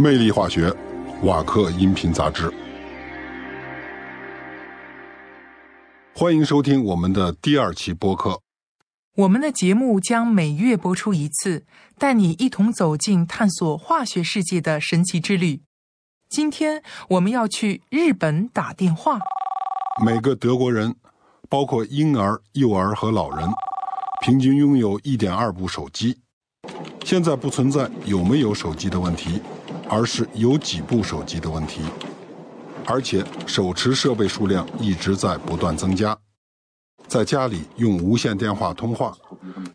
[0.00, 0.72] 魅力化学，
[1.24, 2.48] 瓦克音频杂志。
[6.14, 8.40] 欢迎收听我们的第二期播客。
[9.16, 11.66] 我们的节目将每月播出一次，
[11.98, 15.62] 带你一同走进探索化学世界的神奇之旅。
[16.28, 19.18] 今天我们要去日本打电话。
[20.04, 20.94] 每个德国人，
[21.48, 23.50] 包括婴儿、幼儿和老人，
[24.20, 26.18] 平均拥有一点二部手机。
[27.04, 29.42] 现在不存在有没有手机的问题。
[29.88, 31.80] 而是有几部手机的问题，
[32.84, 36.16] 而且手持设备数量一直在不断增加。
[37.06, 39.16] 在家里用无线电话通话，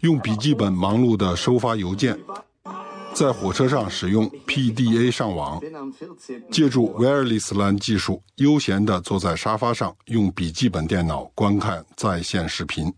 [0.01, 2.19] 用笔记本忙碌的收发邮件，
[3.13, 5.59] 在火车上使用 PDA 上网，
[6.51, 12.93] 借助 Wireless LAN 技术悠闲地坐在沙发上用笔记本电脑观看在线视频。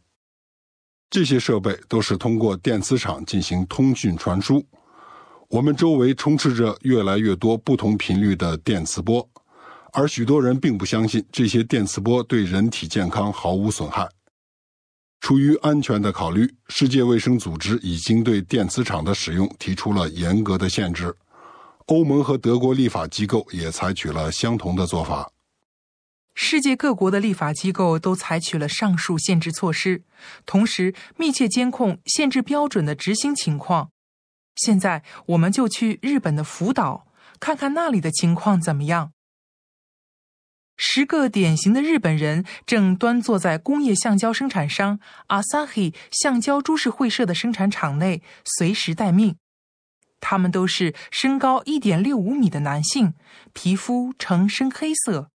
[1.10, 4.62] 这些设备都是通过电磁场进行通讯传输。
[5.56, 9.26] 我们周围充斥着越来越多不同频率的电磁波，
[9.94, 14.06] 而许多人并不相信这些电磁波对人体健康毫无损害。
[15.22, 21.16] 出于安全的考虑，世界卫生组织已经对电磁场的使用提出了严格的限制。
[21.86, 25.32] 欧盟和德国立法机构也采取了相同的做法。
[26.34, 30.04] 世界各国的立法机构都采取了上述限制措施，
[30.46, 33.92] 同时密切监控限制标准的执行情况。
[34.56, 37.08] 现在我们就去日本的福岛，
[37.40, 39.12] 看看那里的情况怎么样。
[40.78, 49.38] 十个典型的日本人正端坐在工业橡胶生产商 Asahi 橡胶株式会社的生产厂内，随时待命。
[50.20, 53.14] 他们都是身高一点六五米的男性，
[53.54, 55.30] 皮肤呈深黑色。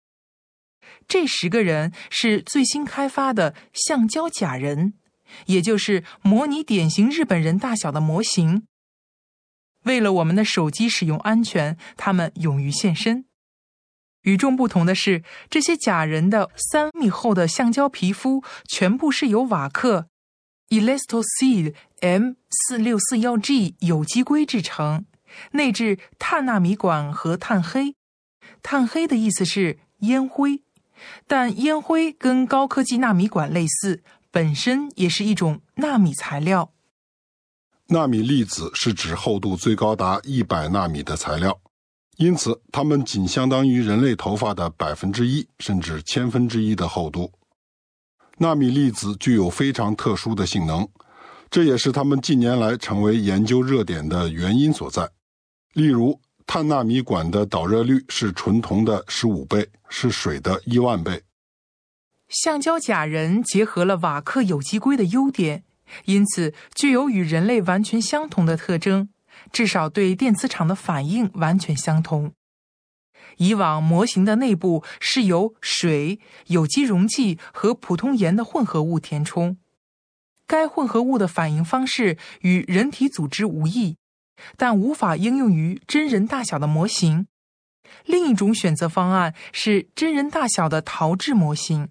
[1.06, 4.94] 这十个人是最新开发的橡胶假人，
[5.46, 8.67] 也就是模拟典型日本人大小的模型。
[9.88, 13.24] 为了我们的手机使用安全，他们勇于献身。
[14.22, 20.08] 与众不同的是，这些假人的三米厚的橡胶皮肤全部是由瓦克
[20.68, 25.06] （Elastoseed M 四六四幺 G） 有机硅制成，
[25.52, 27.94] 内置碳纳米管和碳黑。
[28.62, 30.62] 碳黑的意思是烟灰，
[31.26, 36.74] 但烟灰跟高科技纳米管类似，本身也是一种纳米材料。
[37.90, 41.58] 纳米粒子是指厚度最高达一百纳米的材料，
[42.18, 47.32] 因此它们仅相当于人类头发的百分之一甚至千分之一的厚度。
[48.36, 50.86] 纳米粒子具有非常特殊的性能，
[51.48, 55.10] 这也是它们近年来成为研究热点的原因所在。
[55.72, 61.22] 例如，碳纳米管的导热率是纯铜的十五倍，是水的一万倍。
[62.28, 65.64] 橡胶假人结合了瓦克有机硅的优点。
[66.04, 69.08] 因此，具有与人类完全相同的特征，
[69.52, 72.32] 至少对电磁场的反应完全相同。
[73.36, 79.58] 以往模型的内部是由水、有机溶剂和普通盐的混合物填充，
[80.46, 83.96] 该混合物的反应方式与人体组织无异，
[84.56, 87.28] 但无法应用于真人大小的模型。
[88.04, 91.88] 另一种选择方案是真人大小的陶制模型。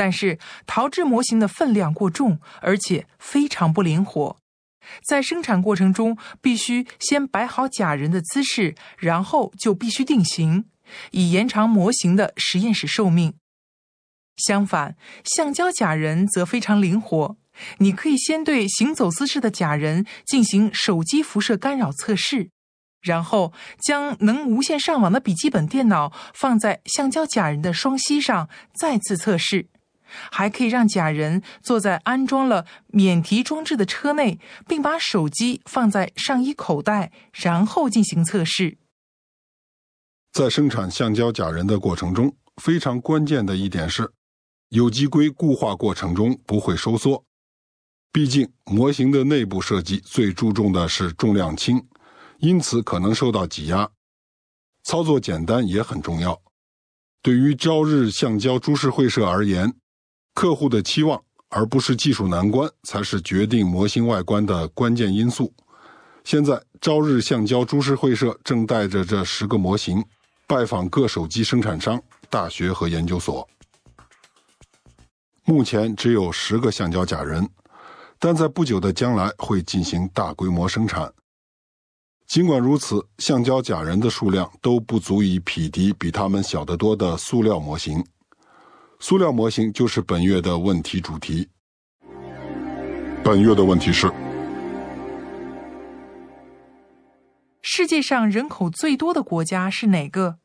[0.00, 4.38] 但是陶制模型的分量过重，而且非常不灵活，
[5.06, 10.64] 在生产过程中必须先摆好假人的姿势，然后就必须定型，
[11.10, 13.34] 以延长模型的实验室寿命。
[14.38, 17.36] 相反，橡胶假人则非常灵活，
[17.76, 22.48] 你可以先对行走姿势的假人进行手机辐射干扰测试，
[23.02, 23.52] 然后
[23.86, 29.68] 将能无线上网的笔记本电脑放在橡胶假人的双膝上，再次测试。
[30.30, 38.78] 还可以让假人坐在安装了免提装置的车内，并把手机放在上衣口袋，然后进行测试。
[40.32, 44.12] 在生产橡胶假人的过程中，非常关键的一点是，
[44.68, 47.24] 有机硅固化过程中不会收缩。
[48.12, 51.84] 毕竟模型的内部设计最注重的是重量轻，
[52.38, 53.88] 因此可能受到挤压。
[54.82, 56.40] 操作简单也很重要。
[57.22, 59.74] 对于朝日橡胶株式会社而言，
[60.34, 65.52] 客户的期望，而不是技术难关，才是决定模型外观的关键因素。
[66.24, 70.04] 现在，朝日橡胶株式会社正带着这十个模型，
[70.46, 73.46] 拜访各手机生产商、大学和研究所。
[75.44, 77.48] 目前只有十个橡胶假人，
[78.18, 81.12] 但在不久的将来会进行大规模生产。
[82.28, 88.04] 尽管如此，橡胶假人的数量都不足以匹敌比它们小得多的塑料模型。
[89.02, 91.48] 塑料模型就是本月的问题主题。
[93.24, 94.12] 本月的问题是：
[97.62, 100.38] 世界上人口最多的国家是哪个？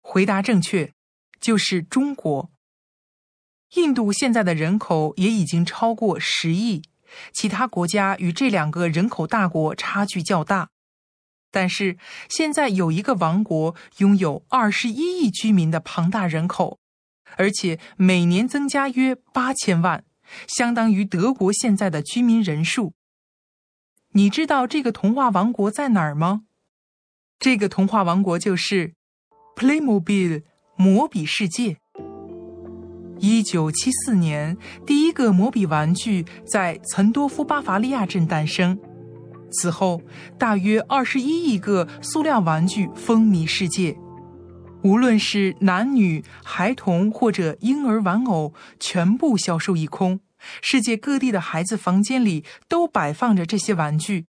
[0.00, 0.94] 回答正确，
[1.38, 2.50] 就是中国。
[3.74, 6.82] 印度现在的人口也已经超过十亿，
[7.34, 10.70] 其他国家与这两个人口大国差距较大。
[11.50, 11.98] 但是
[12.30, 16.78] 现在有一个王国拥有二十一亿居民的庞大人口，
[17.36, 20.04] 而且每年增加约八千万，
[20.46, 22.92] 相当于德国现在的居民人数。
[24.12, 26.42] 你知道这个童话王国在哪儿吗？
[27.38, 28.94] 这个童话王国就是
[29.56, 30.42] Playmobil
[30.76, 31.78] 魔比世界。
[33.18, 34.56] 一九七四年，
[34.86, 38.78] 第一个魔比玩具在岑多夫巴伐利亚镇诞生。
[39.50, 40.02] 此后，
[40.36, 43.96] 大约二十一亿个塑料玩具风靡世界，
[44.84, 50.20] 无论是男女、孩童或者婴儿玩偶，全部销售一空。
[50.60, 54.26] 世界各地的孩子房间里都摆放着这些玩具。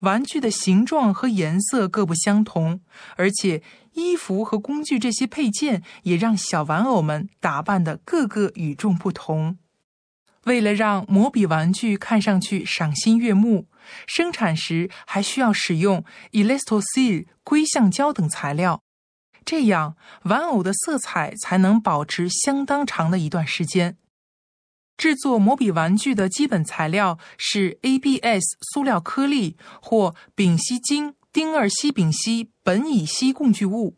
[0.00, 2.80] 玩具的形状和颜色各不相同，
[3.16, 3.62] 而且
[3.92, 9.58] 衣服和工具这些配件也让小玩偶们打扮的个个与众不同。
[10.44, 13.66] 为了让魔比玩具看上去赏心悦目，
[14.06, 16.02] 生产时还需要使用
[16.32, 18.82] Elastocell 硅橡胶等材料，
[19.44, 23.96] 这样玩偶的色彩才能保持相当长的一段时间。
[24.96, 28.42] 制作魔比玩具的基本材料是 ABS
[28.72, 33.96] 塑料颗粒或丙烯腈丁二烯丙烯苯乙烯共聚物。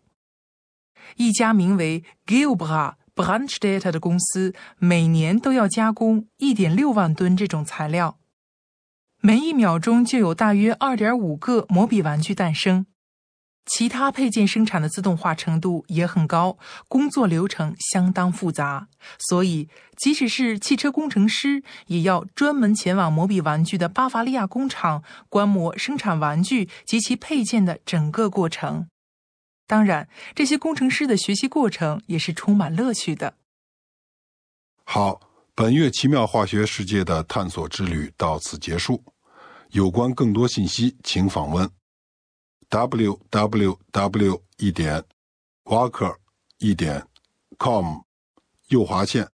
[1.16, 2.94] 一家名为 Gilbra。
[3.16, 8.18] Branch Data 的公司每年都要加工一点六万吨这种材料，
[9.22, 12.84] 每一秒钟就有大约二点五个魔比玩具诞生。
[13.66, 16.56] 其他配件生产的自动化程度也很高，
[16.88, 28.88] 工作流程相当复杂，所以即使是汽车工程师，也要专门前往摩比玩具的巴伐利亚工厂观摩生产玩具及其配件的整个过程。
[29.66, 33.34] 当然，这些工程师的学习过程也是充满乐趣的。
[34.84, 35.20] 好，
[35.56, 39.02] 本月奇妙化学世界的探索之旅到此结束。
[39.70, 41.68] 有关更多信息，请访问
[42.68, 44.42] w w w.
[44.58, 45.04] 一点
[45.64, 46.16] walker
[46.58, 47.06] 一点
[47.58, 48.02] com
[48.68, 49.28] 右划线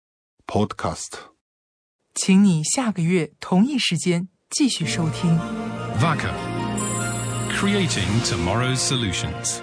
[0.48, 1.14] podcast。
[2.14, 5.38] 请你下个月同一时间继续收听
[6.00, 6.34] Vaca,
[7.52, 9.62] creating tomorrow's solutions.